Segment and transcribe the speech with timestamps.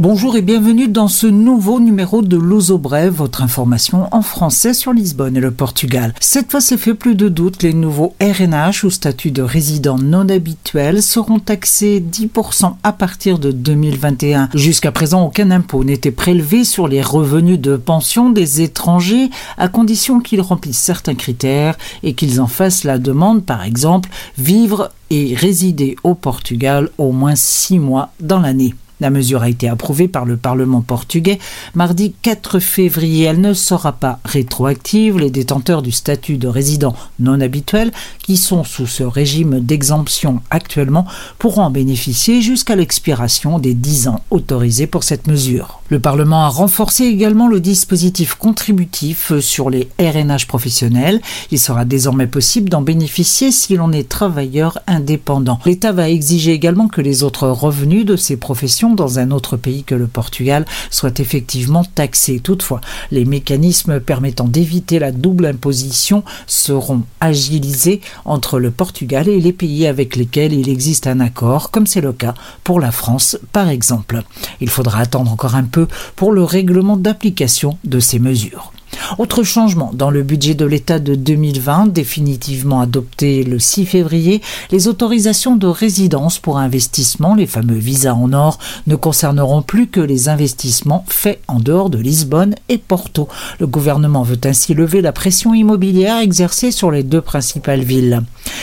[0.00, 2.80] Bonjour et bienvenue dans ce nouveau numéro de L'Ozo
[3.10, 6.14] votre information en français sur Lisbonne et le Portugal.
[6.20, 10.26] Cette fois, c'est fait plus de doute, les nouveaux RNH ou statut de résident non
[10.30, 14.48] habituel seront taxés 10% à partir de 2021.
[14.54, 19.28] Jusqu'à présent, aucun impôt n'était prélevé sur les revenus de pension des étrangers
[19.58, 24.08] à condition qu'ils remplissent certains critères et qu'ils en fassent la demande, par exemple,
[24.38, 28.74] vivre et résider au Portugal au moins six mois dans l'année.
[29.00, 31.38] La mesure a été approuvée par le Parlement portugais
[31.74, 33.24] mardi 4 février.
[33.24, 35.18] Elle ne sera pas rétroactive.
[35.18, 37.92] Les détenteurs du statut de résident non habituel,
[38.22, 41.06] qui sont sous ce régime d'exemption actuellement,
[41.38, 45.79] pourront en bénéficier jusqu'à l'expiration des 10 ans autorisés pour cette mesure.
[45.90, 51.20] Le Parlement a renforcé également le dispositif contributif sur les RNH professionnels.
[51.50, 55.58] Il sera désormais possible d'en bénéficier si l'on est travailleur indépendant.
[55.66, 59.82] L'État va exiger également que les autres revenus de ces professions dans un autre pays
[59.82, 62.38] que le Portugal soit effectivement taxé.
[62.38, 69.52] Toutefois, les mécanismes permettant d'éviter la double imposition seront agilisés entre le Portugal et les
[69.52, 73.68] pays avec lesquels il existe un accord, comme c'est le cas pour la France par
[73.68, 74.22] exemple.
[74.60, 75.79] Il faudra attendre encore un peu
[76.16, 78.72] pour le règlement d'application de ces mesures.
[79.18, 84.88] Autre changement dans le budget de l'État de 2020, définitivement adopté le 6 février, les
[84.88, 90.28] autorisations de résidence pour investissement, les fameux visas en or, ne concerneront plus que les
[90.28, 93.28] investissements faits en dehors de Lisbonne et Porto.
[93.58, 98.22] Le gouvernement veut ainsi lever la pression immobilière exercée sur les deux principales villes.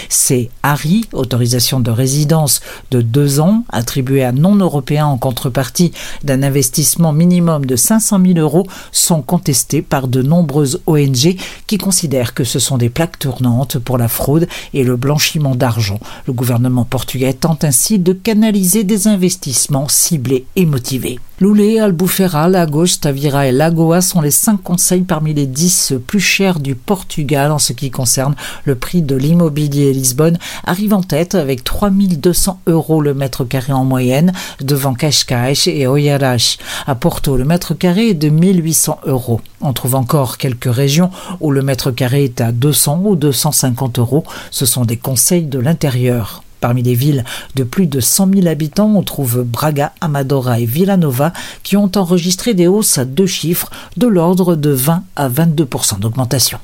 [0.10, 2.62] C'est ARI, autorisation de résidence
[2.92, 5.92] de deux ans, attribuée à non-européens en contrepartie
[6.24, 11.36] d'un investissement minimum de 500 000 euros, sont contestés par de nombreuses ONG
[11.68, 16.00] qui considèrent que ce sont des plaques tournantes pour la fraude et le blanchiment d'argent.
[16.26, 21.20] Le gouvernement portugais tente ainsi de canaliser des investissements ciblés et motivés.
[21.40, 26.60] Loulé, Albufeira, Lagos, Tavira et Lagoa sont les cinq conseils parmi les dix plus chers
[26.60, 28.34] du Portugal en ce qui concerne
[28.66, 29.94] le prix de l'immobilier.
[29.94, 35.86] Lisbonne arrive en tête avec 3200 euros le mètre carré en moyenne devant Cascais et
[35.86, 36.58] Oiaras.
[36.88, 39.40] À Porto, le mètre carré est de 1800 euros.
[39.62, 44.24] On trouve encore quelques régions où le mètre carré est à 200 ou 250 euros.
[44.50, 46.42] Ce sont des conseils de l'intérieur.
[46.60, 47.24] Parmi les villes
[47.56, 52.54] de plus de 100 000 habitants, on trouve Braga, Amadora et Villanova qui ont enregistré
[52.54, 56.60] des hausses à deux chiffres de l'ordre de 20 à 22% d'augmentation.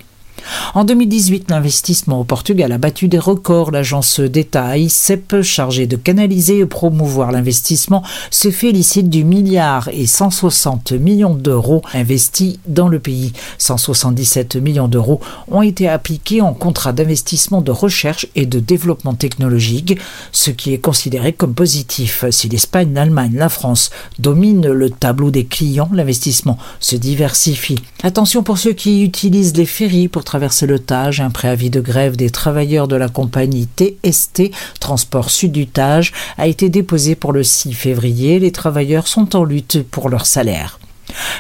[0.74, 3.72] En 2018, l'investissement au Portugal a battu des records.
[3.72, 10.94] L'agence d'État AICEP, chargée de canaliser et promouvoir l'investissement, se félicite du milliard et 160
[10.94, 13.34] millions d'euros investis dans le pays.
[13.58, 19.98] 177 millions d'euros ont été appliqués en contrat d'investissement de recherche et de développement technologique,
[20.32, 22.26] ce qui est considéré comme positif.
[22.32, 27.80] Si l'Espagne, l'Allemagne, la France dominent le tableau des clients, l'investissement se diversifie.
[28.04, 32.96] Attention pour ceux qui utilisent les ferries pour un préavis de grève des travailleurs de
[32.96, 38.40] la compagnie TST, Transport Sud du Tage, a été déposé pour le 6 février.
[38.40, 40.80] Les travailleurs sont en lutte pour leur salaire.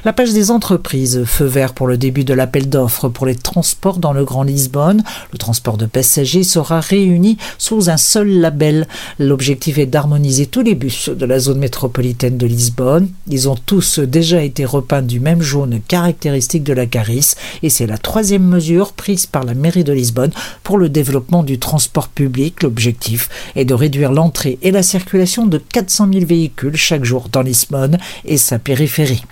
[0.06, 3.98] La page des entreprises, feu vert pour le début de l'appel d'offres pour les transports
[3.98, 5.04] dans le Grand Lisbonne.
[5.32, 8.88] Le transport de passagers sera réuni sous un seul label.
[9.20, 13.10] L'objectif est d'harmoniser tous les bus de la zone métropolitaine de Lisbonne.
[13.30, 17.88] Ils ont tous déjà été repeints du même jaune caractéristique de la Carice et c'est
[17.88, 20.32] la troisième mesure prise par la mairie de Lisbonne
[20.64, 22.64] pour le développement du transport public.
[22.64, 27.42] L'objectif est de réduire l'entrée et la circulation de 400 000 véhicules chaque jour dans
[27.42, 29.24] Lisbonne et sa périphérie.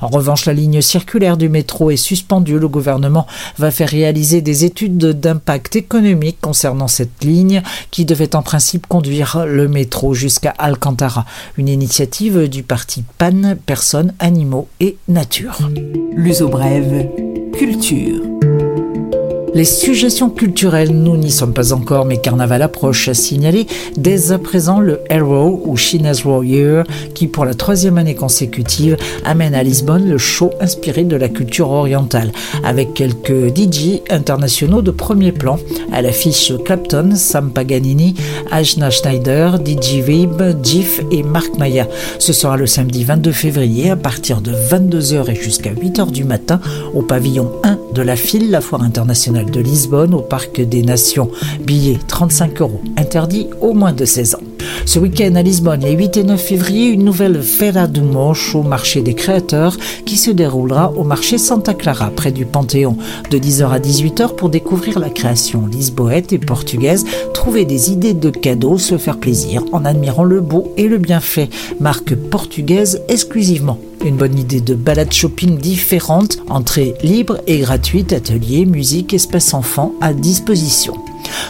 [0.00, 2.58] En revanche, la ligne circulaire du métro est suspendue.
[2.58, 3.26] Le gouvernement
[3.58, 9.44] va faire réaliser des études d'impact économique concernant cette ligne qui devait en principe conduire
[9.46, 11.24] le métro jusqu'à Alcantara.
[11.56, 15.58] Une initiative du parti PAN, Personnes, Animaux et Nature.
[16.14, 17.06] L'uso brève,
[17.52, 18.39] culture.
[19.60, 24.38] Les suggestions culturelles, nous n'y sommes pas encore, mais Carnaval approche à signaler dès à
[24.38, 26.84] présent le Hero ou China's Year
[27.14, 31.68] qui pour la troisième année consécutive amène à Lisbonne le show inspiré de la culture
[31.68, 32.32] orientale
[32.64, 35.58] avec quelques DJ internationaux de premier plan
[35.92, 38.14] à l'affiche Clapton, Sam Paganini,
[38.50, 41.86] Ajna Schneider, DJ Vib, Jif et Marc Maya.
[42.18, 46.62] Ce sera le samedi 22 février à partir de 22h et jusqu'à 8h du matin
[46.94, 51.30] au pavillon 1 de la file, la foire internationale de Lisbonne au Parc des Nations.
[51.64, 54.49] Billet 35 euros, interdit au moins de 16 ans.
[54.86, 58.62] Ce week-end à Lisbonne, les 8 et 9 février, une nouvelle Feira do Moche au
[58.62, 62.96] marché des créateurs qui se déroulera au marché Santa Clara près du Panthéon
[63.30, 67.04] de 10h à 18h pour découvrir la création lisboète et portugaise,
[67.34, 71.50] trouver des idées de cadeaux, se faire plaisir en admirant le beau et le bienfait.
[71.78, 73.78] Marque portugaise exclusivement.
[74.04, 79.92] Une bonne idée de balade shopping différente, entrée libre et gratuite, atelier, musique, espace enfant
[80.00, 80.94] à disposition.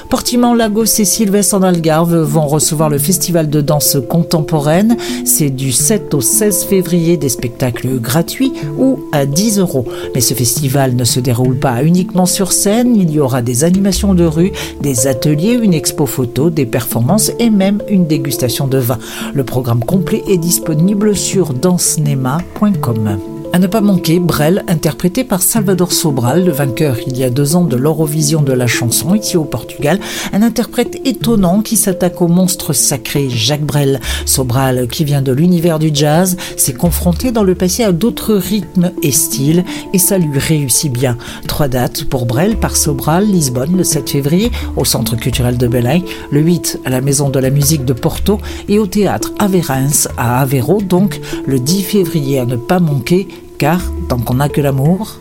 [0.08, 4.96] Portimão, Lagos et Sylvestre en Algarve vont recevoir le festival de danse contemporaine.
[5.24, 9.86] C'est du 7 au 16 février des spectacles gratuits ou à 10 euros.
[10.14, 12.96] Mais ce festival ne se déroule pas uniquement sur scène.
[12.96, 17.50] Il y aura des animations de rue, des ateliers, une expo photo, des performances et
[17.50, 18.98] même une dégustation de vin.
[19.34, 23.29] Le programme complet est disponible sur dansenema.com.
[23.52, 27.56] À ne pas manquer, Brel, interprété par Salvador Sobral, le vainqueur il y a deux
[27.56, 29.98] ans de l'Eurovision de la chanson ici au Portugal,
[30.32, 34.00] un interprète étonnant qui s'attaque au monstre sacré Jacques Brel.
[34.24, 38.92] Sobral, qui vient de l'univers du jazz, s'est confronté dans le passé à d'autres rythmes
[39.02, 41.18] et styles et ça lui réussit bien.
[41.48, 46.02] Trois dates pour Brel par Sobral, Lisbonne le 7 février, au Centre culturel de Belém,
[46.30, 48.38] le 8 à la Maison de la musique de Porto
[48.68, 53.26] et au théâtre Averens à Aveiro, donc le 10 février à ne pas manquer
[53.60, 55.18] car tant qu'on n'a que l'amour,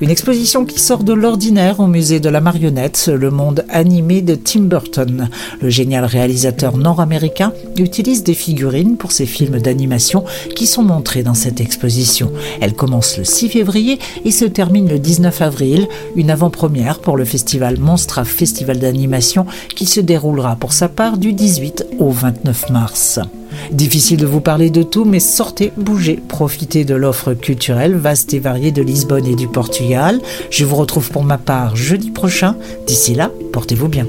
[0.00, 4.34] une exposition qui sort de l'ordinaire au musée de la marionnette, le monde animé de
[4.34, 5.28] Tim Burton.
[5.60, 10.24] Le génial réalisateur nord-américain utilise des figurines pour ses films d'animation
[10.56, 12.32] qui sont montrés dans cette exposition.
[12.62, 15.86] Elle commence le 6 février et se termine le 19 avril,
[16.16, 19.44] une avant-première pour le festival Monstra Festival d'animation
[19.76, 23.20] qui se déroulera pour sa part du 18 au 29 mars.
[23.70, 28.38] Difficile de vous parler de tout, mais sortez, bougez, profitez de l'offre culturelle vaste et
[28.38, 30.20] variée de Lisbonne et du Portugal.
[30.50, 32.56] Je vous retrouve pour ma part jeudi prochain.
[32.86, 34.06] D'ici là, portez-vous bien.